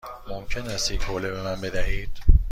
[0.27, 2.09] ممکن است یک حوله به من بدهید؟